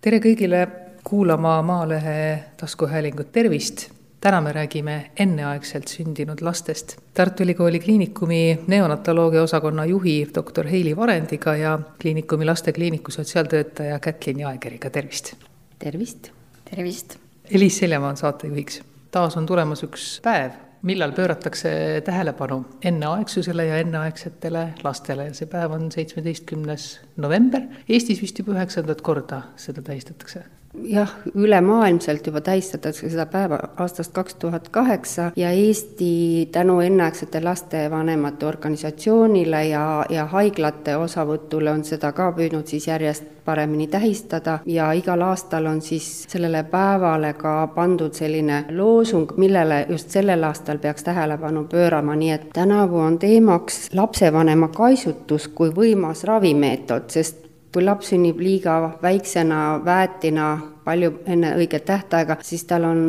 [0.00, 0.60] tere kõigile
[1.04, 3.90] kuulama Maalehe taskuhäälingut, tervist!
[4.20, 6.96] täna me räägime enneaegselt sündinud lastest.
[7.14, 14.90] Tartu Ülikooli Kliinikumi neonatoloogia osakonna juhi doktor Heili Varendiga ja Kliinikumi lastekliiniku sotsiaaltöötaja Kätlin Jaegeriga,
[14.90, 15.34] tervist!
[15.78, 16.30] tervist!
[16.70, 17.16] tervist!
[17.50, 18.82] Elis Seljamaa on saatejuhiks.
[19.10, 20.50] taas on tulemas üks päev,
[20.82, 21.72] millal pööratakse
[22.06, 22.62] tähelepanu?
[22.84, 25.30] Enneaegsusele ja enneaegsetele lastele.
[25.34, 27.66] See päev on seitsmeteistkümnes november.
[27.88, 34.34] Eestis vist juba üheksandat korda seda tähistatakse jah, ülemaailmselt juba tähistatakse seda päeva aastast kaks
[34.34, 42.30] tuhat kaheksa ja Eesti tänu enneaegsete lastevanemate organisatsioonile ja, ja haiglate osavõtule on seda ka
[42.36, 48.64] püüdnud siis järjest paremini tähistada ja igal aastal on siis sellele päevale ka pandud selline
[48.70, 55.48] loosung, millele just sellel aastal peaks tähelepanu pöörama, nii et tänavu on teemaks lapsevanema kaisutus
[55.48, 60.50] kui võimas ravimeetod, sest kui laps sünnib liiga väiksena väetina,
[60.84, 63.02] palju enne õiget tähtaega, siis tal on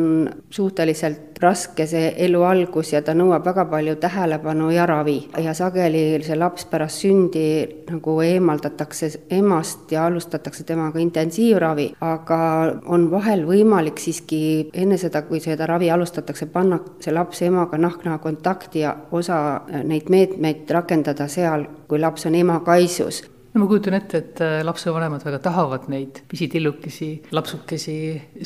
[0.52, 5.16] suhteliselt raske see elu algus ja ta nõuab väga palju tähelepanu ja ravi.
[5.42, 7.46] ja sageli see laps pärast sündi
[7.90, 12.38] nagu eemaldatakse emast ja alustatakse temaga intensiivravi, aga
[12.86, 18.18] on vahel võimalik siiski enne seda, kui seda ravi alustatakse, panna see laps emaga nahk-naha
[18.22, 23.96] kontakti ja osa neid meetmeid rakendada seal, kui laps on ema kaisus no ma kujutan
[23.98, 27.96] ette, et äh, lapsevanemad väga tahavad neid pisitillukesi lapsukesi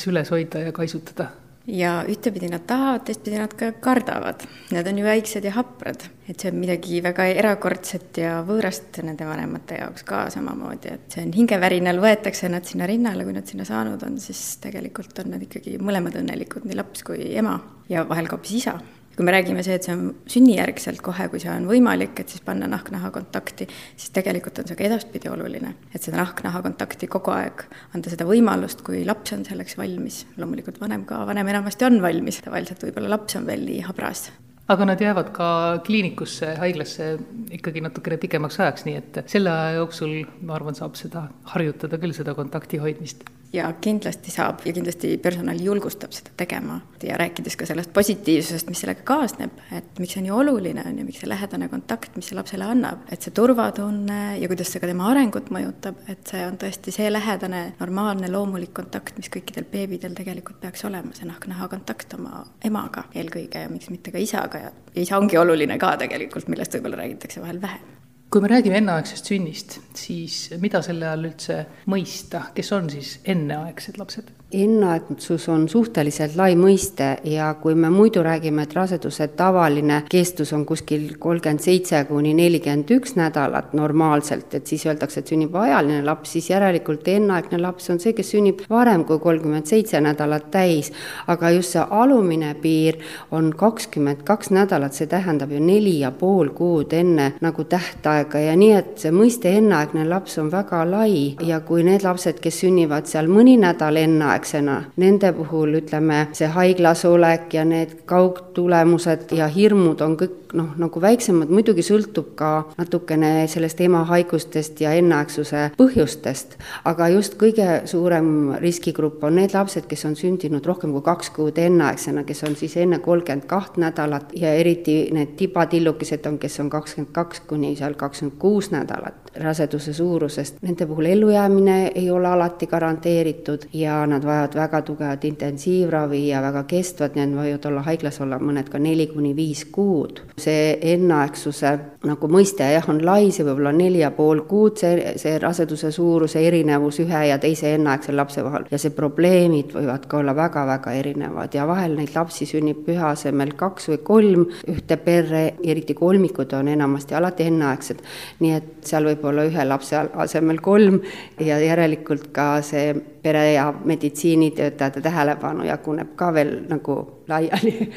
[0.03, 1.29] süles hoida ja kaisutada.
[1.67, 4.45] ja ühtepidi nad tahavad, teistpidi nad ka kardavad.
[4.71, 9.27] Nad on ju väiksed ja haprad, et see on midagi väga erakordset ja võõrast nende
[9.27, 13.67] vanemate jaoks ka samamoodi, et see on hingevärinal, võetakse nad sinna rinnale, kui nad sinna
[13.67, 17.59] saanud on, siis tegelikult on nad ikkagi mõlemad õnnelikud, nii laps kui ema
[17.91, 18.79] ja vahel ka hoopis isa
[19.17, 22.45] kui me räägime see, et see on sünnijärgselt kohe, kui see on võimalik, et siis
[22.45, 27.33] panna nahk-naha kontakti, siis tegelikult on see ka edaspidi oluline, et seda nahk-naha kontakti kogu
[27.33, 27.65] aeg,
[27.97, 30.25] anda seda võimalust, kui laps on selleks valmis.
[30.37, 34.29] loomulikult vanem ka, vanem enamasti on valmis, tavaliselt võib-olla laps on veel nii habras.
[34.69, 35.49] Aga nad jäävad ka
[35.87, 37.13] kliinikusse, haiglasse
[37.55, 42.13] ikkagi natukene pikemaks ajaks, nii et selle aja jooksul, ma arvan, saab seda harjutada küll,
[42.17, 43.23] seda kontakti hoidmist
[43.57, 46.79] ja kindlasti saab ja kindlasti personal julgustab seda tegema.
[47.03, 51.05] Ja rääkides ka sellest positiivsusest, mis sellega kaasneb, et miks see nii oluline on ja
[51.07, 54.91] miks see lähedane kontakt, mis see lapsele annab, et see turvatunne ja kuidas see ka
[54.91, 60.17] tema arengut mõjutab, et see on tõesti see lähedane, normaalne, loomulik kontakt, mis kõikidel beebidel
[60.17, 64.67] tegelikult peaks olema, see nahk-naha kontakt oma emaga eelkõige ja miks mitte ka isaga.
[64.67, 64.73] Ja
[65.07, 67.96] isa ongi oluline ka tegelikult, millest võib-olla räägitakse vahel vähem
[68.37, 73.97] kui me räägime enneaegsest sünnist, siis mida selle all üldse mõista, kes on siis enneaegsed
[73.97, 74.37] lapsed?
[74.53, 80.63] enneaegsus on suhteliselt lai mõiste ja kui me muidu räägime, et raseduse tavaline kestus on
[80.67, 86.37] kuskil kolmkümmend seitse kuni nelikümmend üks nädalat normaalselt, et siis öeldakse, et sünnib ajaline laps,
[86.37, 90.93] siis järelikult enneaegne laps on see, kes sünnib varem kui kolmkümmend seitse nädalat täis.
[91.27, 93.01] aga just see alumine piir
[93.35, 98.57] on kakskümmend kaks nädalat, see tähendab ju neli ja pool kuud enne nagu tähtaega ja
[98.59, 103.07] nii, et see mõiste enneaegne laps on väga lai ja kui need lapsed, kes sünnivad
[103.11, 104.77] seal mõni nädal enneaegsena.
[105.03, 111.01] Nende puhul ütleme, see haiglas olek ja need kaugtulemused ja hirmud on kõik noh, nagu
[111.03, 116.57] väiksemad, muidugi sõltub ka natukene sellest ema haigustest ja enneaegsuse põhjustest,
[116.89, 121.59] aga just kõige suurem riskigrupp on need lapsed, kes on sündinud rohkem kui kaks kuud
[121.61, 126.71] enneaegsena, kes on siis enne kolmkümmend kaht nädalat ja eriti need tibatillukesed on, kes on
[126.73, 130.63] kakskümmend kaks kuni seal kakskümmend kuus nädalat raseduse suurusest.
[130.63, 136.63] Nende puhul ellujäämine ei ole alati garanteeritud ja nad vajavad väga tugevat intensiivravi ja väga
[136.69, 140.21] kestvat, need võivad olla haiglas olla mõned ka neli kuni viis kuud.
[140.39, 145.15] see enneaegsuse nagu mõiste jah, on lai, see võib olla neli ja pool kuud, see,
[145.21, 150.21] see raseduse suuruse erinevus ühe ja teise enneaegse lapse vahel ja see probleemid võivad ka
[150.21, 155.45] olla väga-väga erinevad ja vahel neid lapsi sünnib püha asemel kaks või kolm ühte perre,
[155.65, 158.03] eriti kolmikud on enamasti alati enneaegsed.
[158.41, 161.01] nii et seal võib olla ühe lapse asemel kolm
[161.41, 167.91] ja järelikult ka see pere ja meditsiinitöötajate tähelepanu jaguneb ka veel nagu laiali.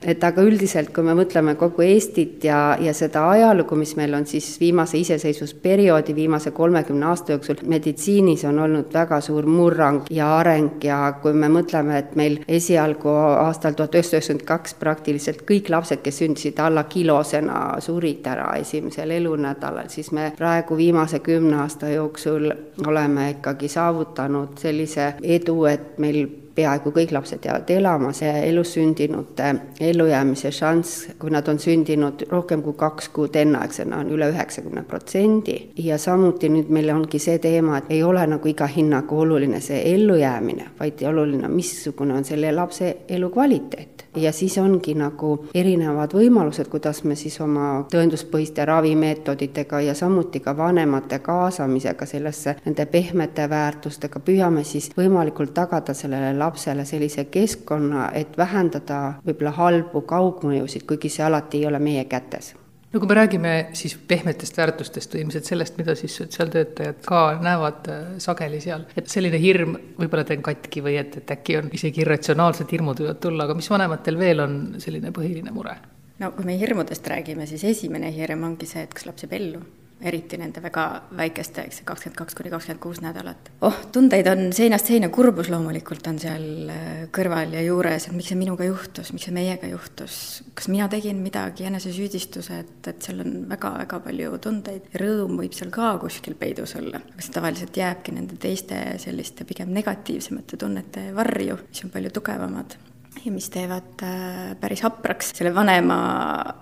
[0.00, 4.24] Et aga üldiselt, kui me mõtleme kogu Eestit ja, ja seda ajalugu, mis meil on
[4.24, 10.80] siis viimase iseseisvusperioodi, viimase kolmekümne aasta jooksul, meditsiinis on olnud väga suur murrang ja areng
[10.88, 16.00] ja kui me mõtleme, et meil esialgu aastal tuhat üheksasada üheksakümmend kaks praktiliselt kõik lapsed,
[16.00, 22.48] kes sündisid alla kilosena, surid ära esimesel elunädalal, siis me praegu viimase kümne aasta jooksul
[22.88, 26.24] oleme ikkagi saavutanud sellise edu, et meil
[26.54, 32.62] peaaegu kõik lapsed jäävad elama, see elus sündinute ellujäämise šanss, kui nad on sündinud rohkem
[32.62, 35.58] kui kaks kuud enneaegsena, on üle üheksakümne protsendi.
[35.76, 39.82] ja samuti nüüd meil ongi see teema, et ei ole nagu iga hinnaga oluline see
[39.94, 47.02] ellujäämine, vaid oluline, missugune on selle lapse elukvaliteet ja siis ongi nagu erinevad võimalused, kuidas
[47.04, 54.64] me siis oma tõenduspõhiste ravimeetoditega ja samuti ka vanemate kaasamisega sellesse, nende pehmete väärtustega püüame
[54.64, 61.62] siis võimalikult tagada sellele lapsele sellise keskkonna, et vähendada võib-olla halbu kaugmõjusid, kuigi see alati
[61.62, 62.54] ei ole meie kätes
[62.92, 67.90] no kui me räägime siis pehmetest väärtustest või ilmselt sellest, mida siis sotsiaaltöötajad ka näevad
[67.92, 72.04] äh, sageli seal, et selline hirm, võib-olla teen katki või et, et äkki on isegi
[72.04, 75.76] irratsionaalsed hirmud võivad tulla, aga mis vanematel veel on selline põhiline mure?
[76.20, 79.62] no kui me hirmudest räägime, siis esimene hirm ongi see, et kas laps jääb ellu
[80.00, 80.84] eriti nende väga
[81.16, 83.50] väikeste, eks kakskümmend kaks kuni kakskümmend kuus nädalat.
[83.66, 88.32] oh, tundeid on seinast seina, kurbus loomulikult on seal äh, kõrval ja juures, et miks
[88.32, 90.18] see minuga juhtus, miks see meiega juhtus,
[90.58, 94.92] kas mina tegin midagi, enesesüüdistused, et seal on väga-väga palju tundeid.
[95.00, 99.74] rõõm võib seal ka kuskil peidus olla, aga see tavaliselt jääbki nende teiste selliste pigem
[99.76, 102.78] negatiivsemate tunnete varju, mis on palju tugevamad
[103.24, 106.00] ja mis teevad äh, päris hapraks selle vanema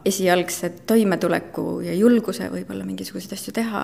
[0.08, 3.82] esialgse toimetuleku ja julguse võib-olla mingisuguseid asju teha.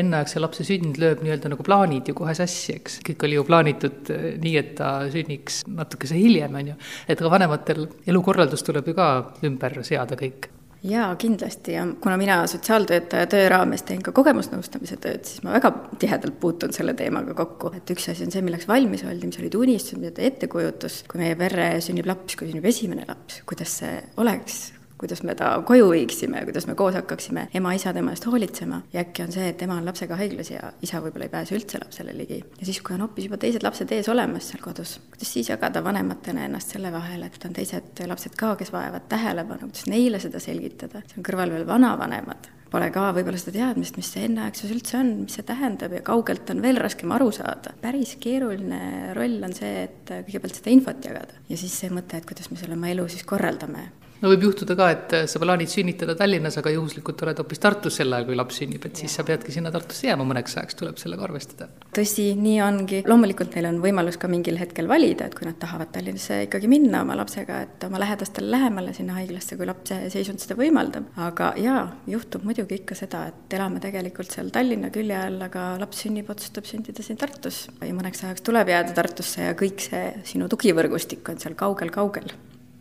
[0.00, 4.12] enneaegse lapse sünd lööb nii-öelda nagu plaanid ju kohe sassi, eks, kõik oli ju plaanitud
[4.14, 6.78] äh, nii, et ta sünniks natukese hiljem, on ju.
[7.08, 9.10] et ka vanematel elukorraldus tuleb ju ka
[9.46, 10.50] ümber seada kõik
[10.82, 11.72] jaa, kindlasti.
[11.72, 16.74] Ja kuna mina sotsiaaltöötaja töö raames teen ka kogemusnõustamise tööd, siis ma väga tihedalt puutun
[16.76, 20.28] selle teemaga kokku, et üks asi on see, milleks valmis oldi, mis olid unistused ja
[20.30, 24.62] ettekujutus, kui meie perre sünnib laps, kui sünnib esimene laps, kuidas see oleks,
[25.00, 28.82] kuidas me ta koju viiksime, kuidas me koos hakkaksime ema-isa tema eest hoolitsema.
[28.92, 31.80] Ja äkki on see, et ema on lapsega haiglas ja isa võib-olla ei pääse üldse
[31.80, 32.42] lapsele ligi.
[32.58, 35.84] ja siis, kui on hoopis juba teised lapsed ees olemas seal kodus, kuidas siis jagada
[35.84, 40.42] vanematena ennast selle vahel, et on teised lapsed ka, kes vajavad tähelepanu, kuidas neile seda
[40.42, 45.14] selgitada, seal kõrval veel vanavanemad, pole ka võib-olla seda teadmist, mis see enneaegsus üldse on,
[45.24, 47.72] mis see tähendab ja kaugelt on veel raskem aru saada.
[47.80, 51.40] päris keeruline roll on see, et kõigepealt seda infot jagada.
[51.48, 53.88] Ja siis see mõte, et kuidas me selle oma elu siis korraldame
[54.20, 58.12] no võib juhtuda ka, et sa plaanid sünnitada Tallinnas, aga juhuslikult oled hoopis Tartus sel
[58.12, 61.26] ajal, kui laps sünnib, et siis sa peadki sinna Tartusse jääma mõneks ajaks, tuleb sellega
[61.26, 61.68] arvestada.
[61.96, 65.92] tõsi, nii ongi, loomulikult neil on võimalus ka mingil hetkel valida, et kui nad tahavad
[65.94, 70.58] Tallinnasse ikkagi minna oma lapsega, et oma lähedastele lähemale sinna haiglasse, kui lapse seisund seda
[70.58, 71.08] võimaldab.
[71.20, 76.04] aga jaa, juhtub muidugi ikka seda, et elame tegelikult seal Tallinna külje all, aga laps
[76.04, 80.48] sünnib, otsustab sündida siin Tartus ja mõneks ajaks tuleb jääda Tartusse ja kõik see sinu
[80.52, 82.30] tugivõrgustik on seal kaugel-kaugel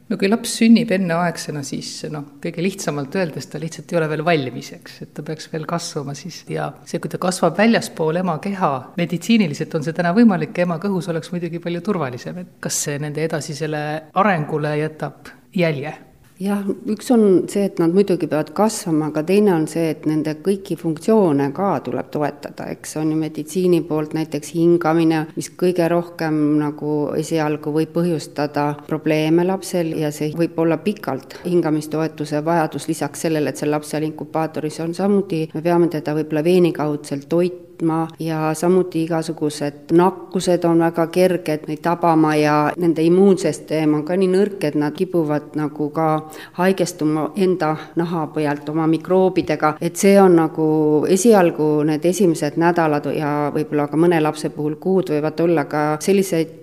[0.10, 4.26] no kui laps sünnib enneaegsena, siis noh, kõige lihtsamalt öeldes ta lihtsalt ei ole veel
[4.26, 6.42] valmis, eks, et ta peaks veel kasvama siis.
[6.50, 11.10] Ja see, kui ta kasvab väljaspool ema keha, meditsiiniliselt on see täna võimalik ema kõhus
[11.14, 13.84] oleks muidugi palju turvalisem, et kas see nende edasisele
[14.20, 15.96] arengule jätab jälje
[16.40, 20.38] jah, üks on see, et nad muidugi peavad kasvama, aga teine on see, et nende
[20.44, 26.40] kõiki funktsioone ka tuleb toetada, eks on ju meditsiini poolt näiteks hingamine, mis kõige rohkem
[26.62, 33.52] nagu esialgu võib põhjustada probleeme lapsel ja see võib olla pikalt hingamistoetuse vajadus, lisaks sellele,
[33.52, 39.92] et seal inkubaatoris on, samuti me peame teda võib-olla veenikaudselt toitma, võtma ja samuti igasugused
[39.92, 44.94] nakkused on väga kerged neid tabama ja nende immuunsüsteem on ka nii nõrk, et nad
[44.94, 46.30] kipuvad nagu ka
[46.60, 53.52] haigestuma enda naha pealt oma mikroobidega, et see on nagu esialgu need esimesed nädalad ja
[53.54, 56.60] võib-olla ka mõne lapse puhul kuud võivad olla ka sellistest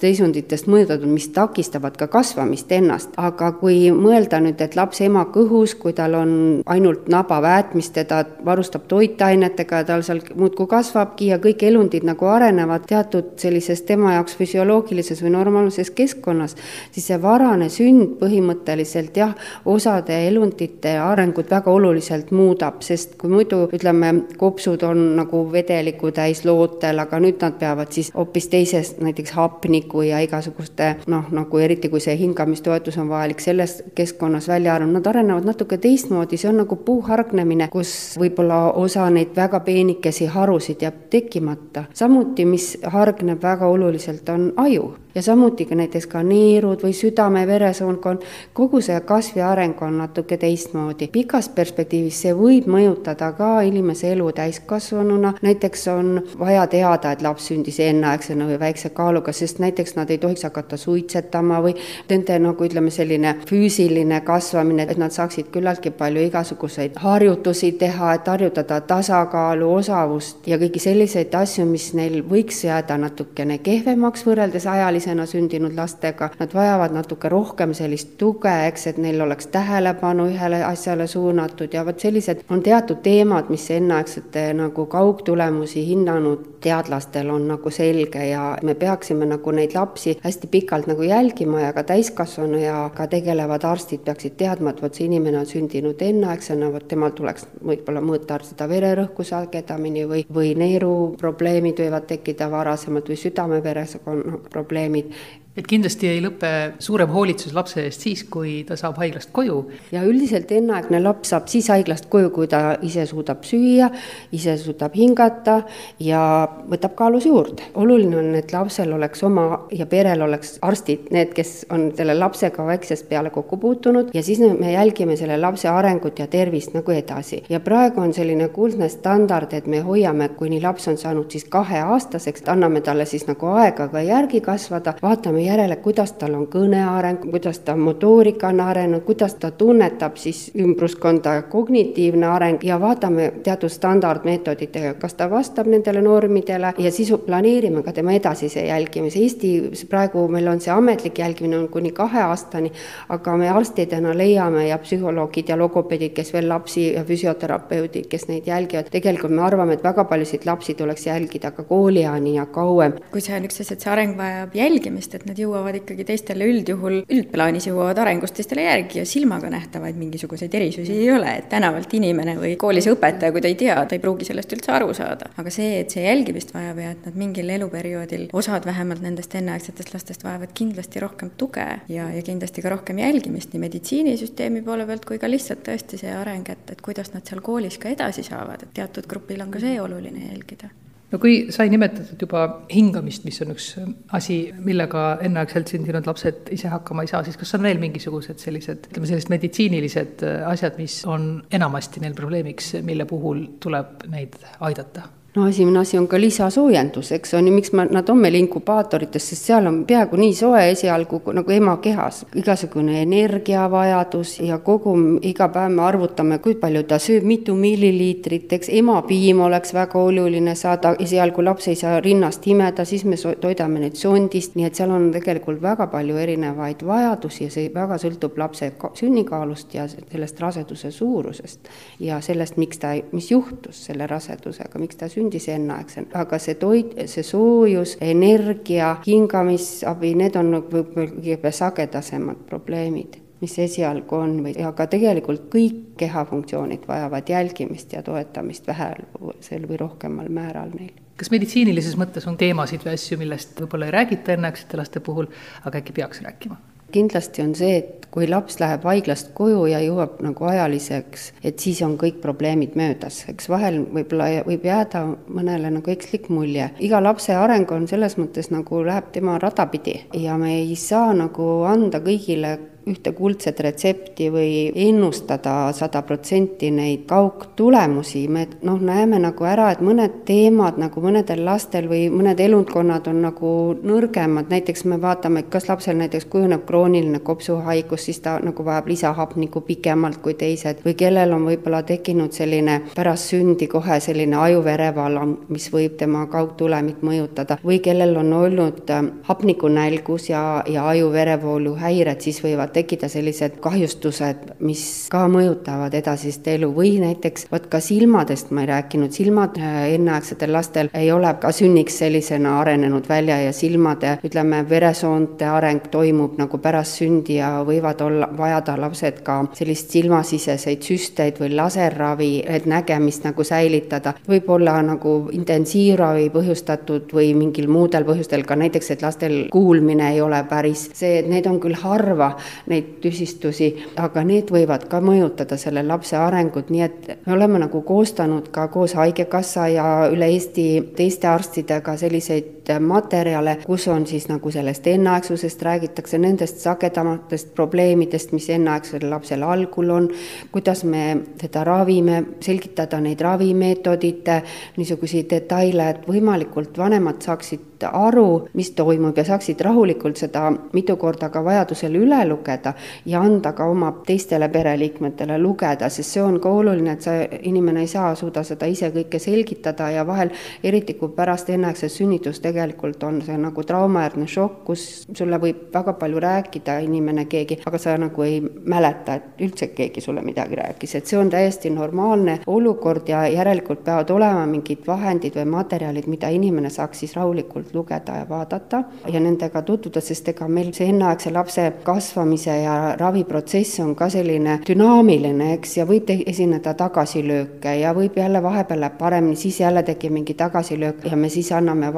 [0.00, 3.10] seisunditest mõjutatud, mis takistavad ka kasvamist ennast.
[3.16, 8.24] aga kui mõelda nüüd, et laps ema kõhus, kui tal on ainult nabaväät, mis teda
[8.44, 13.82] varustab toitainetega ja tal seal muud muudkui kasvabki ja kõik elundid nagu arenevad teatud sellises
[13.88, 16.56] tema jaoks füsioloogilises või normaalses keskkonnas,
[16.92, 19.32] siis see varane sünd põhimõtteliselt jah,
[19.64, 26.44] osade elundite arengut väga oluliselt muudab, sest kui muidu ütleme, kopsud on nagu vedeliku täis
[26.44, 31.88] lootel, aga nüüd nad peavad siis hoopis teises, näiteks hapniku ja igasuguste noh, nagu eriti
[31.88, 36.60] kui see hingamistoetus on vajalik selles keskkonnas välja arvata, nad arenevad natuke teistmoodi, see on
[36.60, 41.84] nagu puuhargnemine, kus võib-olla osa neid väga peenikesi harusid jääb tekkimata.
[41.94, 48.24] samuti, mis hargneb väga oluliselt, on aju ja samuti ka näiteks ka neerud või südame-veresoonkond,
[48.56, 51.08] kogu see kasvi areng on natuke teistmoodi.
[51.12, 57.50] pikas perspektiivis see võib mõjutada ka inimese elu täiskasvanuna, näiteks on vaja teada, et laps
[57.50, 61.76] sündis enneaegsena või väikse kaaluga, sest näiteks nad ei tohiks hakata suitsetama või
[62.08, 68.26] nende nagu ütleme, selline füüsiline kasvamine, et nad saaksid küllaltki palju igasuguseid harjutusi teha, et
[68.28, 74.66] harjutada tasakaalu, osavust, magavust ja kõiki selliseid asju, mis neil võiks jääda natukene kehvemaks võrreldes
[74.66, 76.30] ajalisena sündinud lastega.
[76.38, 81.84] Nad vajavad natuke rohkem sellist tuge, eks, et neil oleks tähelepanu ühele asjale suunatud ja
[81.84, 88.56] vot sellised on teatud teemad, mis enneaegsete nagu kaugtulemusi hinnanud teadlastel on nagu selge ja
[88.62, 93.64] me peaksime nagu neid lapsi hästi pikalt nagu jälgima ja ka täiskasvanu ja ka tegelevad
[93.64, 98.38] arstid peaksid teadma, et vot see inimene on sündinud enneaegsena, vot temal tuleks võib-olla mõõta
[98.46, 105.14] seda vererõhku sagedamini või, või neeruprobleemid võivad tekkida varasemalt või südame-veresoonkonna probleemid
[105.56, 109.58] et kindlasti ei lõpe suurem hoolitsus lapse eest siis, kui ta saab haiglast koju.
[109.92, 113.90] ja üldiselt enneaegne laps saab siis haiglast koju, kui ta ise suudab süüa,
[114.32, 115.58] ise suudab hingata
[116.00, 116.22] ja
[116.70, 117.68] võtab kaalus juurde.
[117.74, 122.66] oluline on, et lapsel oleks oma ja perel oleks arstid, need, kes on selle lapsega
[122.66, 127.42] väiksest peale kokku puutunud ja siis me jälgime selle lapse arengut ja tervist nagu edasi.
[127.50, 132.48] ja praegu on selline kuldne standard, et me hoiame, kuni laps on saanud siis kaheaastaseks,
[132.48, 137.30] anname talle siis nagu aega ka järgi kasvada, vaatame vaatame järele, kuidas tal on kõneareng,
[137.30, 143.70] kuidas ta motoorika on arenenud, kuidas ta tunnetab siis ümbruskonda, kognitiivne areng ja vaatame teatud
[143.70, 149.18] standardmeetoditega, kas ta vastab nendele normidele ja siis planeerime ka tema edasise jälgimise.
[149.18, 152.72] Eestis praegu meil on see ametlik jälgimine on kuni kahe aastani,
[153.08, 158.46] aga me arstidena leiame ja psühholoogid ja logopeedid, kes veel lapsi ja füsioterapeudid, kes neid
[158.46, 162.92] jälgivad, tegelikult me arvame, et väga paljusid lapsi tuleks jälgida ka koolieani ja kauem.
[163.10, 166.46] kui see on üks asi, et see areng vajab jälgimist, et need jõuavad ikkagi teistele
[166.50, 171.92] üldjuhul, üldplaanis jõuavad arengust teistele järgi ja silmaga nähtavaid mingisuguseid erisusi ei ole, et tänavalt
[171.96, 175.30] inimene või koolis õpetaja, kui ta ei tea, ta ei pruugi sellest üldse aru saada.
[175.40, 179.94] aga see, et see jälgimist vajab ja et nad mingil eluperioodil, osad vähemalt nendest enneaegsetest
[179.94, 185.08] lastest vajavad kindlasti rohkem tuge ja, ja kindlasti ka rohkem jälgimist nii meditsiinisüsteemi poole pealt
[185.08, 188.66] kui ka lihtsalt tõesti see areng, et, et kuidas nad seal koolis ka edasi saavad,
[188.66, 190.72] et teatud grupil on ka see oluline jälgida
[191.12, 193.68] no kui sai nimetatud juba hingamist, mis on üks
[194.16, 198.88] asi, millega enneaegselt sündinud lapsed ise hakkama ei saa, siis kas on veel mingisugused sellised,
[198.90, 205.08] ütleme sellised meditsiinilised asjad, mis on enamasti neil probleemiks, mille puhul tuleb neid aidata?
[205.34, 209.28] No esimene asi on ka lisasoojendus, eks on ju, miks ma, nad on meil inkubaatorites,
[209.30, 212.26] sest seal on peaaegu nii soe esialgu nagu ema kehas.
[212.36, 218.68] igasugune energiavajadus ja kogu, iga päev me arvutame, kui palju ta sööb, mitu milliliitrit, eks
[218.68, 223.96] emapiim oleks väga oluline saada, esialgu laps ei saa rinnast imeda, siis me toidame neid
[223.96, 228.72] sondist, nii et seal on tegelikult väga palju erinevaid vajadusi ja see väga sõltub lapse
[229.00, 231.72] sünnikaalust ja sellest raseduse suurusest.
[232.00, 236.58] ja sellest, miks ta, mis juhtus selle rasedusega, miks ta sündis sündis enneaegsena, aga see
[236.60, 244.36] toit, see soojus, energia, hingamisabi, need on nagu võib-olla kõige sagedasemad probleemid mis esialgu on
[244.44, 251.30] või, aga tegelikult kõik kehafunktsioonid vajavad jälgimist ja toetamist vähesel või rohkemal määral neil kas
[251.30, 255.28] meditsiinilises mõttes on teemasid või asju, millest võib-olla ei räägita enneaegsete laste puhul,
[255.66, 256.58] aga äkki peaks rääkima?
[256.92, 261.80] Kindlasti on see, et kui laps läheb haiglast koju ja jõuab nagu ajaliseks, et siis
[261.86, 266.70] on kõik probleemid möödas, eks vahel võib-olla võib jääda mõnele nagu ekslik mulje.
[266.78, 271.14] iga lapse areng on selles mõttes nagu läheb tema rada pidi ja me ei saa
[271.16, 272.58] nagu anda kõigile
[272.88, 279.82] ühte kuldset retsepti või ennustada sada protsenti neid kaugtulemusi, me noh, näeme nagu ära, et
[279.84, 285.68] mõned teemad nagu mõnedel lastel või mõned elundkonnad on nagu nõrgemad, näiteks me vaatame, kas
[285.70, 291.36] lapsel näiteks kujuneb krooniline kopsuhaigus, siis ta nagu vajab lisahapnikku pikemalt kui teised, või kellel
[291.36, 297.78] on võib-olla tekkinud selline pärast sündi kohe selline ajuverevalam, mis võib tema kaugtulemit mõjutada, või
[297.84, 298.90] kellel on olnud
[299.28, 306.46] hapnikunälgus ja, ja ajuverevoolu häired, siis võivad võivad tekkida sellised kahjustused, mis ka mõjutavad edasist
[306.48, 311.34] elu või näiteks vot ka silmadest ma ei rääkinud, silmad äh, enneaegsetel lastel ei ole
[311.40, 317.62] ka sünniks sellisena arenenud välja ja silmade, ütleme, veresoonte areng toimub nagu pärast sündi ja
[317.64, 324.14] võivad olla, vajada lapsed ka sellist silmasiseseid süsteid või laserravi, et nägemist nagu säilitada.
[324.28, 330.20] võib olla nagu intensiivravi põhjustatud või mingil muudel põhjustel ka näiteks, et lastel kuulmine ei
[330.20, 332.32] ole päris see, et need on küll harva,
[332.70, 337.82] neid tüsistusi, aga need võivad ka mõjutada selle lapse arengut, nii et me oleme nagu
[337.86, 340.66] koostanud ka koos Haigekassa ja üle Eesti
[340.96, 348.32] teiste arstidega selliseid selliseid materjale, kus on siis nagu sellest enneaegsusest räägitakse, nendest sagedamatest probleemidest,
[348.32, 350.08] mis enneaegsel lapsel algul on,
[350.52, 354.42] kuidas me teda ravime, selgitada neid ravimeetodite
[354.76, 361.28] niisuguseid detaile, et võimalikult vanemad saaksid aru, mis toimub ja saaksid rahulikult seda mitu korda
[361.28, 362.74] ka vajadusel üle lugeda
[363.06, 367.82] ja anda ka oma teistele pereliikmetele lugeda, sest see on ka oluline, et see inimene
[367.82, 370.30] ei saa, suuda seda ise kõike selgitada ja vahel,
[370.62, 374.82] eriti kui pärast enneaegset sünnitust tegelikult on see nagu traumajärgne šokk, kus
[375.16, 380.02] sulle võib väga palju rääkida inimene, keegi, aga sa nagu ei mäleta, et üldse keegi
[380.04, 385.36] sulle midagi rääkis, et see on täiesti normaalne olukord ja järelikult peavad olema mingid vahendid
[385.38, 388.82] või materjalid, mida inimene saaks siis rahulikult lugeda ja vaadata
[389.12, 394.58] ja nendega tutvuda, sest ega meil see enneaegse lapse kasvamise ja raviprotsess on ka selline
[394.66, 400.12] dünaamiline, eks, ja võib esineda tagasilööke ja võib jälle vahepeal läheb paremini, siis jälle tekib
[400.12, 401.92] mingi tagasilöök ja me siis anname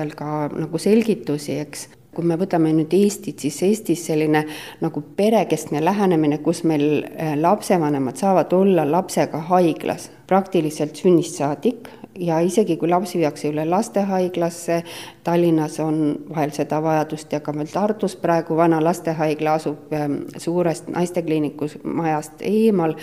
[0.00, 1.88] vajadusel ka nagu selgitusi, eks.
[2.10, 4.42] Kui me võtame nüüd Eestit, siis Eestis selline
[4.82, 10.10] nagu perekeskne lähenemine, kus meil eh, lapsevanemad saavad olla lapsega haiglas.
[10.26, 11.88] Praktiliselt sünnist saadik
[12.18, 14.82] ja isegi kui laps viiakse üle lastehaiglasse,
[15.30, 20.88] Tallinnas on vahel seda vajadust ja ka meil Tartus praegu vana lastehaigla asub ähm, suurest
[20.90, 22.96] naistekliinikus majast eemal,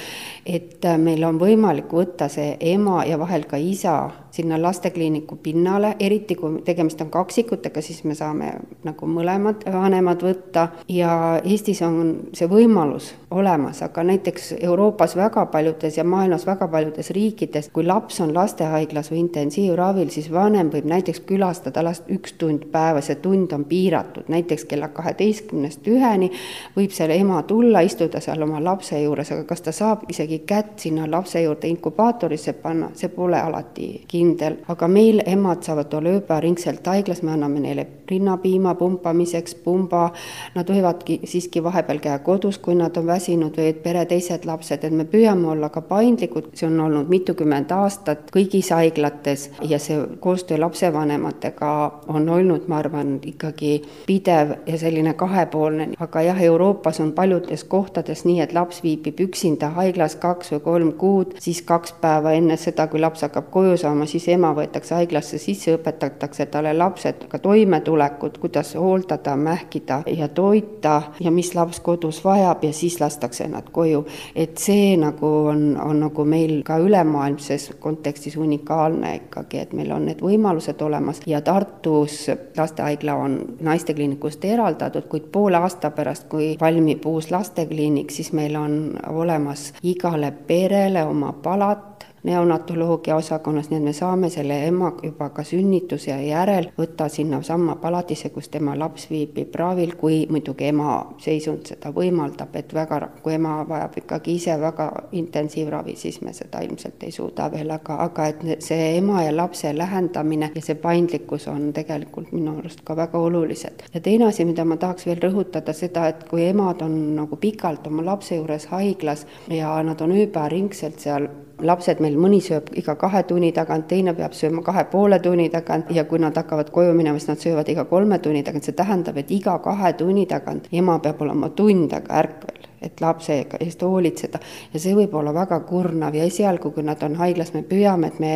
[0.46, 3.96] et äh, meil on võimalik võtta see ema ja vahel ka isa
[4.38, 8.52] sinna lastekliiniku pinnale, eriti kui tegemist on kaksikutega, siis me saame
[8.86, 15.98] nagu mõlemad vanemad võtta ja Eestis on see võimalus olemas, aga näiteks Euroopas väga paljudes
[15.98, 21.24] ja maailmas väga paljudes riikides, kui laps on lastehaiglas või intensiivravil, siis vanem võib näiteks
[21.26, 26.32] külastada last üks tund päevas ja tund on piiratud, näiteks kella kaheteistkümnest üheni
[26.76, 30.80] võib seal ema tulla, istuda seal oma lapse juures, aga kas ta saab isegi kätt
[30.84, 36.88] sinna lapse juurde inkubaatorisse panna, see pole alati kindel, aga meil emad saavad olla ööpäevaringselt
[36.88, 40.12] haiglas, me anname neile rinnapiima pumpamiseks, pumba,
[40.56, 44.84] nad võivadki siiski vahepeal käia kodus, kui nad on väsinud või et pere teised lapsed,
[44.84, 50.00] et me püüame olla ka paindlikud, see on olnud mitukümmend aastat kõigis haiglates ja see
[50.24, 51.72] koostöö lapsevanematega
[52.08, 58.24] on olnud, ma arvan, ikkagi pidev ja selline kahepoolne, aga jah, Euroopas on paljudes kohtades
[58.26, 62.88] nii, et laps viibib üksinda haiglas kaks või kolm kuud, siis kaks päeva enne seda,
[62.92, 68.76] kui laps hakkab koju saama, siis ema võetakse haiglasse sisse, õpetatakse talle lapsega toimetulekut, kuidas
[68.76, 74.06] hooldada, mähkida ja toita ja mis laps kodus vajab ja siis lastakse nad koju.
[74.36, 80.06] et see nagu on, on nagu meil ka ülemaailmses kontekstis unikaalne ikkagi, et meil on
[80.10, 86.58] need võimalused olemas ja Tartu Tartus lastehaigla on naistekliinikust eraldatud, kuid poole aasta pärast, kui
[86.60, 88.74] valmib uus lastekliinik, siis meil on
[89.08, 95.44] olemas igale perele oma palat, neonatoloogia osakonnas, nii et me saame selle ema juba ka
[95.44, 101.92] sünnituse järel võtta sinnasamma palatisse, kus tema laps viibib ravil, kui muidugi ema seisund seda
[101.96, 107.12] võimaldab, et väga, kui ema vajab ikkagi ise väga intensiivravi, siis me seda ilmselt ei
[107.12, 112.32] suuda veel, aga, aga et see ema ja lapse lähendamine ja see paindlikkus on tegelikult
[112.36, 113.84] minu arust ka väga olulised.
[113.94, 117.88] ja teine asi, mida ma tahaks veel rõhutada, seda, et kui emad on nagu pikalt
[117.88, 121.28] oma lapse juures haiglas ja nad on ööpäevaringselt seal
[121.62, 125.90] lapsed meil mõni sööb iga kahe tunni tagant, teine peab sööma kahe poole tunni tagant
[125.96, 129.18] ja kui nad hakkavad koju minema, siis nad söövad iga kolme tunni tagant, see tähendab,
[129.18, 134.40] et iga kahe tunni tagant ema peab olema tund aega ärkvel et lapse eest hoolitseda.
[134.74, 138.20] Ja see võib olla väga kurnav ja esialgu, kui nad on haiglas, me püüame, et
[138.22, 138.34] me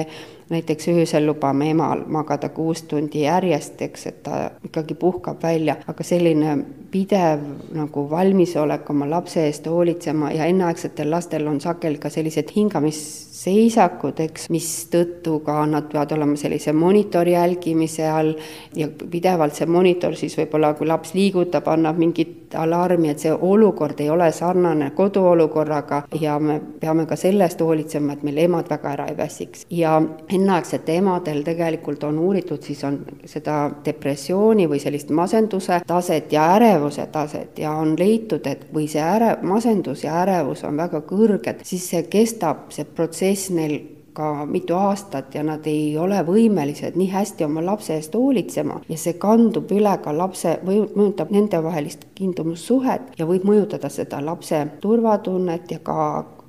[0.51, 6.03] näiteks öösel lubame emal magada kuus tundi järjest, eks, et ta ikkagi puhkab välja, aga
[6.03, 6.57] selline
[6.91, 7.43] pidev
[7.75, 14.49] nagu valmisolek oma lapse eest hoolitsema ja enneaegsetel lastel on sageli ka sellised hingamiseisakud, eks,
[14.51, 18.33] mistõttu ka nad peavad olema sellise monitori jälgimise all.
[18.75, 23.99] Ja pidevalt see monitor siis võib-olla, kui laps liigutab, annab mingit alarmi, et see olukord
[24.03, 26.03] ei ole sarnane koduolukorraga.
[26.19, 29.65] Ja me peame ka selle eest hoolitsema, et meil emad väga ära ei väsiks.
[29.71, 29.95] ja
[30.41, 32.99] enneaegsete emadel tegelikult on uuritud, siis on
[33.29, 39.03] seda depressiooni või sellist masenduse taset ja ärevuse taset ja on leitud, et kui see
[39.05, 43.79] äre-, masendus ja ärevus on väga kõrged, siis see kestab, see protsess neil
[44.13, 48.97] ka mitu aastat ja nad ei ole võimelised nii hästi oma lapse eest hoolitsema ja
[48.99, 55.79] see kandub üle ka lapse, mõjutab nendevahelist kiindumussuhet ja võib mõjutada seda lapse turvatunnet ja
[55.83, 55.97] ka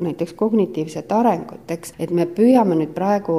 [0.03, 3.35] näiteks kognitiivset arengut, eks, et me püüame nüüd praegu,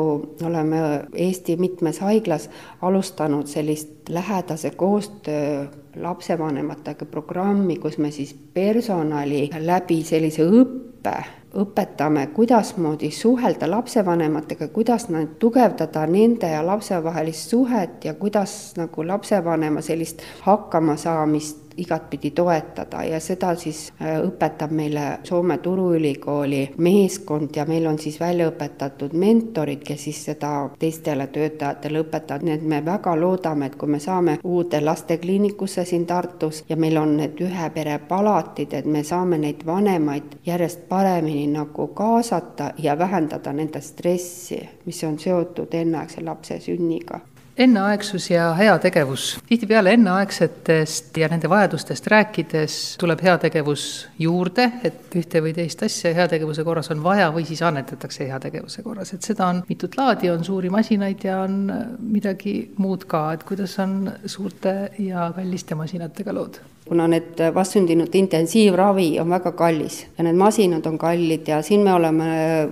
[0.45, 0.81] oleme
[1.13, 2.49] Eesti mitmes haiglas
[2.81, 11.17] alustanud sellist lähedase koostöö lapsevanematega programmi, kus me siis personali läbi sellise õppe
[11.53, 19.05] õpetame, kuidasmoodi suhelda lapsevanematega, kuidas nad tugevdada nende ja lapse vahelist suhet ja kuidas nagu
[19.07, 27.65] lapsevanema sellist hakkamasaamist igatpidi toetada ja seda siis äh, õpetab meile Soome Turuülikooli meeskond ja
[27.65, 32.81] meil on siis välja õpetatud mentorid, kes siis seda teistele töötajatele õpetavad, nii et me
[32.85, 37.69] väga loodame, et kui me saame uude lastekliinikusse siin Tartus ja meil on need ühe
[37.73, 44.61] pere palatid, et me saame neid vanemaid järjest paremini nagu kaasata ja vähendada nende stressi,
[44.85, 47.19] mis on seotud enneaegse lapse sünniga
[47.57, 49.39] enneaegsus ja heategevus.
[49.47, 56.63] tihtipeale enneaegsetest ja nende vajadustest rääkides tuleb heategevus juurde, et ühte või teist asja heategevuse
[56.63, 60.69] korras on vaja või siis annetatakse heategevuse korras, et seda on mitut laadi, on suuri
[60.73, 61.65] masinaid ja on
[61.99, 69.19] midagi muud ka, et kuidas on suurte ja kalliste masinatega lood kuna need vastsündinute intensiivravi
[69.19, 72.27] on väga kallis ja need masinad on kallid ja siin me oleme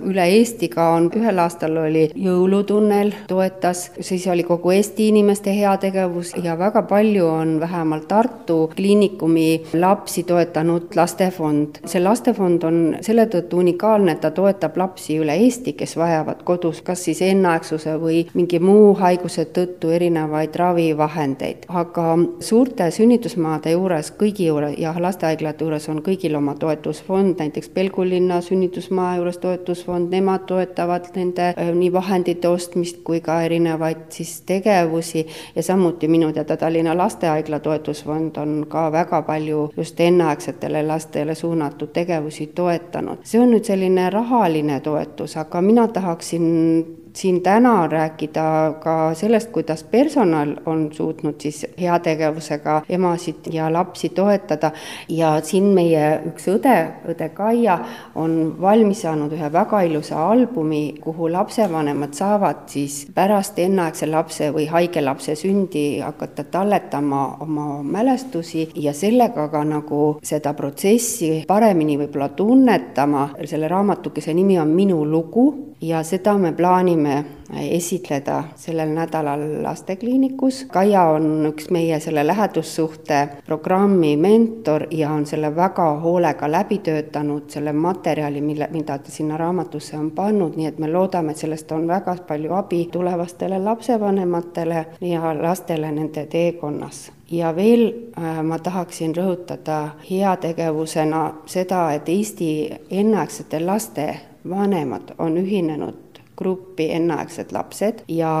[0.08, 6.34] üle Eesti ka on, ühel aastal oli Jõulutunnel toetas, siis oli kogu Eesti inimeste heategevus
[6.42, 11.80] ja väga palju on vähemalt Tartu Kliinikumi lapsi toetanud lastefond.
[11.86, 16.82] see lastefond on selle tõttu unikaalne, et ta toetab lapsi üle Eesti, kes vajavad kodus
[16.82, 24.12] kas siis enneaegsuse või mingi muu haiguse tõttu erinevaid ravivahendeid, aga suurte sünnitusmaade juures juures,
[24.18, 30.46] kõigi juures ja lastehaiglate juures on kõigil oma toetusfond, näiteks Pelgulinna sünnitusmaja juures toetusfond, nemad
[30.46, 36.96] toetavad nende nii vahendite ostmist kui ka erinevaid siis tegevusi ja samuti minu teada Tallinna
[36.96, 43.18] Lastehaigla toetusfond on ka väga palju just enneaegsetele lastele suunatud tegevusi toetanud.
[43.24, 49.84] see on nüüd selline rahaline toetus, aga mina tahaksin siin täna rääkida ka sellest, kuidas
[49.84, 54.70] personal on suutnud siis heategevusega emasid ja lapsi toetada.
[55.08, 56.76] Ja siin meie üks õde,
[57.08, 57.78] õde Kaia,
[58.14, 64.66] on valmis saanud ühe väga ilusa albumi, kuhu lapsevanemad saavad siis pärast enneaegse lapse või
[64.70, 72.28] haige lapse sündi hakata talletama oma mälestusi ja sellega ka nagu seda protsessi paremini võib-olla
[72.36, 77.24] tunnetama, selle raamatukese nimi on Minu lugu ja seda me plaanime
[77.60, 80.64] esitleda sellel nädalal lastekliinikus.
[80.72, 87.50] Kaia on üks meie selle lähedussuhte programmi mentor ja on selle väga hoolega läbi töötanud,
[87.50, 91.72] selle materjali, mille, mida ta sinna raamatusse on pannud, nii et me loodame, et sellest
[91.72, 97.86] on väga palju abi tulevastele lapsevanematele ja lastele nende teekonnas ja veel
[98.18, 102.50] äh, ma tahaksin rõhutada heategevusena seda, et Eesti
[102.90, 104.06] enneaegsete laste
[104.48, 108.32] vanemad on ühinenud gruppi enneaegsed lapsed ja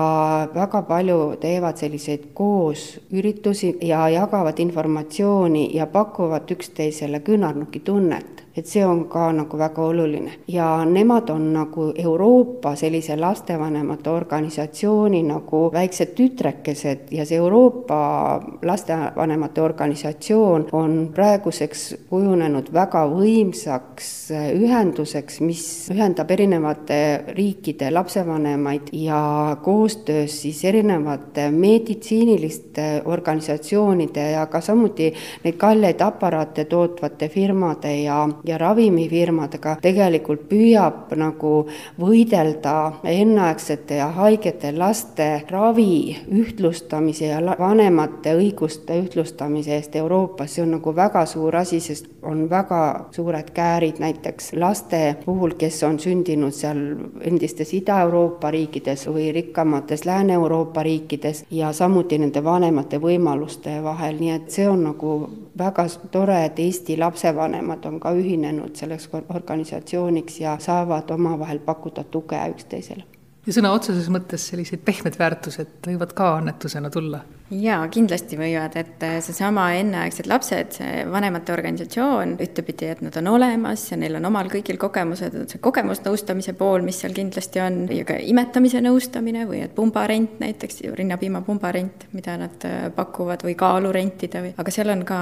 [0.54, 9.06] väga palju teevad selliseid koosüritusi ja jagavad informatsiooni ja pakuvad üksteisele küünarnukitunnet et see on
[9.08, 10.32] ka nagu väga oluline.
[10.48, 19.62] ja nemad on nagu Euroopa sellise lastevanemate organisatsiooni nagu väiksed tütrekesed ja see Euroopa lastevanemate
[19.62, 26.98] organisatsioon on praeguseks kujunenud väga võimsaks ühenduseks, mis ühendab erinevate
[27.36, 35.12] riikide lapsevanemaid ja koostöös siis erinevate meditsiiniliste organisatsioonide ja ka samuti
[35.44, 41.52] neid kalleid aparaate tootvate firmade ja ja ravimifirmadega tegelikult püüab nagu
[42.00, 42.74] võidelda
[43.08, 50.96] enneaegsete ja haigete laste ravi ühtlustamise ja vanemate õiguste ühtlustamise eest Euroopas, see on nagu
[50.96, 56.78] väga suur asi, sest on väga suured käärid näiteks laste puhul, kes on sündinud seal
[57.20, 64.50] endistes Ida-Euroopa riikides või rikkamates Lääne-Euroopa riikides ja samuti nende vanemate võimaluste vahel, nii et
[64.54, 65.16] see on nagu
[65.58, 72.38] väga tore, et Eesti lapsevanemad on ka ühinenud selleks organisatsiooniks ja saavad omavahel pakkuda tuge
[72.54, 73.04] üksteisele.
[73.46, 77.24] ja sõna otseses mõttes sellised pehmed väärtused võivad ka annetusena tulla
[77.60, 83.28] jaa, kindlasti võivad, et äh, seesama enneaegsed lapsed, see vanemate organisatsioon ühtepidi, et nad on
[83.34, 88.06] olemas ja neil on omal kõigil kogemused, see kogemusnõustamise pool, mis seal kindlasti on, ja
[88.08, 93.92] ka imetamise nõustamine või et pumbarent näiteks, rinnapiima pumbarent, mida nad äh, pakuvad, või kaalu
[93.94, 95.20] rentida või, aga seal on ka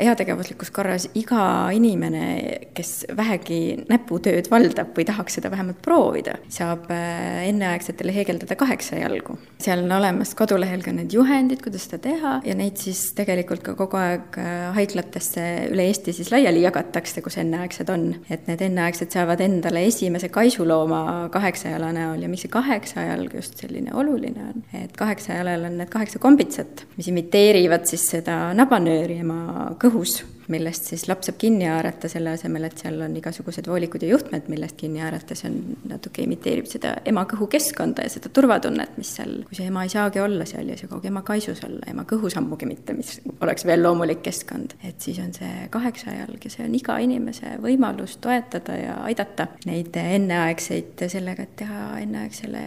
[0.00, 2.24] heategevuslikus korras iga inimene,
[2.76, 9.38] kes vähegi näputööd valdab või tahaks seda vähemalt proovida, saab äh, enneaegsetele heegeldada kaheksa jalgu.
[9.62, 13.74] seal on olemas kodulehel ka need juhendid, kuidas seda teha ja neid siis tegelikult ka
[13.78, 18.08] kogu aeg äh, haiglatesse üle Eesti siis laiali jagatakse, kus enneaegsed on.
[18.30, 23.94] et need enneaegsed saavad endale esimese kaisulooma kaheksajala näol ja miks see kaheksajalg just selline
[23.94, 30.20] oluline on, et kaheksajalal on need kaheksa kombitsat, mis imiteerivad siis seda nabanööri ema kõhus
[30.52, 34.48] millest siis laps saab kinni haarata, selle asemel, et seal on igasugused voolikud ja juhtmed,
[34.52, 35.58] millest kinni haarata, see on
[35.90, 40.22] natuke imiteerib seda ema kõhukeskkonda ja seda turvatunnet, mis seal, kui see ema ei saagi
[40.22, 43.84] olla seal ja see kogu ema kaisus olla, ema kõhus ammugi mitte, mis oleks veel
[43.84, 44.76] loomulik keskkond.
[44.84, 49.48] et siis on see kaheksa jalg ja see on iga inimese võimalus toetada ja aidata
[49.66, 52.66] neid enneaegseid sellega, et teha enneaegsele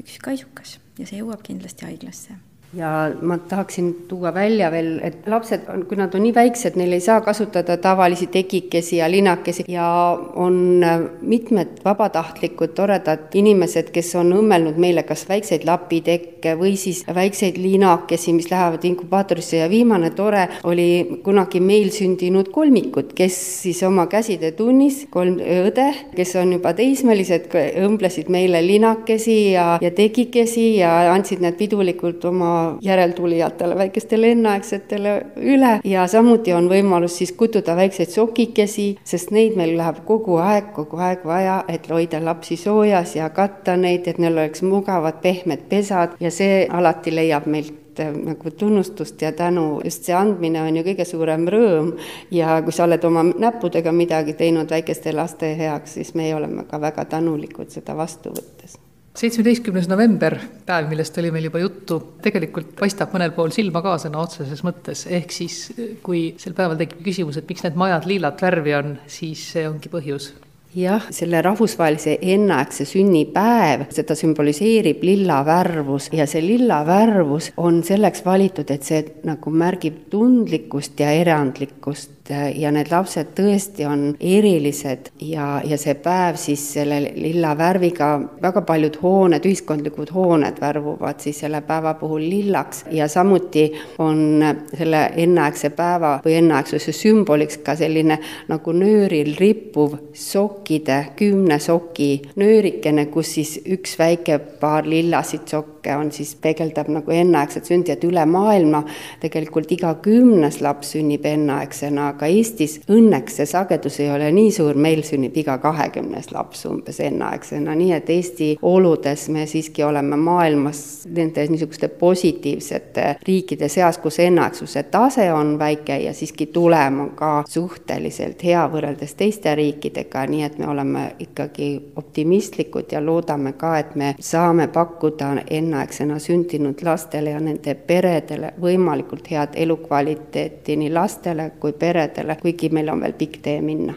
[0.00, 2.36] üks kaisukas ja see jõuab kindlasti haiglasse
[2.76, 6.94] ja ma tahaksin tuua välja veel, et lapsed on, kui nad on nii väiksed, neil
[6.96, 9.86] ei saa kasutada tavalisi tekikesi ja linakesi ja
[10.34, 10.84] on
[11.22, 18.34] mitmed vabatahtlikud toredad inimesed, kes on õmmelnud meile kas väikseid lapitekke või siis väikseid linakesi,
[18.36, 24.52] mis lähevad inkubaatorisse ja viimane tore oli kunagi meil sündinud kolmikud, kes siis oma käside
[24.58, 27.50] tunnis, kolm õde, kes on juba teismelised,
[27.84, 35.72] õmblesid meile linakesi ja, ja tekikesi ja andsid need pidulikult oma järeltulijatele, väikestele enneaegsetele üle.
[35.84, 41.00] Ja samuti on võimalus siis kutuda väikseid sokikesi, sest neid meil läheb kogu aeg, kogu
[41.02, 46.18] aeg vaja, et hoida lapsi soojas ja katta neid, et neil oleks mugavad pehmed pesad.
[46.20, 51.06] Ja see alati leiab meilt nagu tunnustust ja tänu, just see andmine on ju kõige
[51.06, 51.92] suurem rõõm.
[52.34, 56.80] Ja kui sa oled oma näppudega midagi teinud väikeste laste heaks, siis meie oleme ka
[56.80, 58.83] väga tänulikud seda vastu võttes
[59.14, 64.22] seitsmeteistkümnes november, päev, millest oli meil juba juttu, tegelikult paistab mõnel pool silma ka sõna
[64.24, 65.58] otseses mõttes, ehk siis
[66.02, 69.92] kui sel päeval tekib küsimus, et miks need majad liilat värvi on, siis see ongi
[69.92, 70.32] põhjus.
[70.74, 76.08] Jah, selle rahvusvahelise enneaegse sünnipäev, seda sümboliseerib lilla värvus.
[76.10, 82.56] Ja see lilla värvus on selleks valitud, et see nagu märgib tundlikkust ja erandlikkust et
[82.56, 88.62] ja need lapsed tõesti on erilised ja, ja see päev siis selle lilla värviga, väga
[88.64, 93.66] paljud hooned, ühiskondlikud hooned värvuvad siis selle päeva puhul lillaks ja samuti
[93.98, 102.22] on selle enneaegse päeva või enneaegsuse sümboliks ka selline nagu nööril rippuv sokkide, kümne soki
[102.40, 108.04] nöörikene, kus siis üks väike paar lillasid sokke on siis, peegeldab nagu enneaegset sündi, et
[108.04, 108.84] üle maailma.
[109.20, 114.76] Tegelikult iga kümnes laps sünnib enneaegsena aga Eestis õnneks see sagedus ei ole nii suur,
[114.78, 120.82] meil sünnib iga kahekümnes laps umbes enneaegsena, nii et Eesti oludes me siiski oleme maailmas
[121.10, 127.32] nende niisuguste positiivsete riikide seas, kus enneaegsuse tase on väike ja siiski tulem on ka
[127.48, 133.94] suhteliselt hea võrreldes teiste riikidega, nii et me oleme ikkagi optimistlikud ja loodame ka, et
[133.98, 135.34] me saame pakkuda
[135.74, 142.92] enneaegsena sündinud lastele ja nende peredele võimalikult head elukvaliteeti nii lastele kui peredele, kuigi meil
[142.92, 143.94] on veel pikk tee minna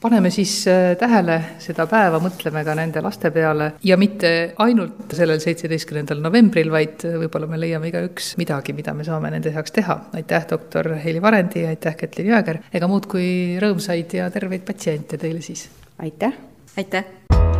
[0.00, 5.42] paneme siis äh, tähele seda päeva, mõtleme ka nende laste peale ja mitte ainult sellel
[5.44, 10.00] seitsmeteistkümnendal novembril, vaid äh, võib-olla me leiame igaüks midagi, mida me saame nende heaks teha.
[10.16, 15.44] aitäh, doktor Heili Varendi, aitäh, Kätlin Jõeger, ega muud kui rõõmsaid ja terveid patsiente teile
[15.44, 15.68] siis.
[16.00, 16.32] aitäh.
[16.80, 17.59] aitäh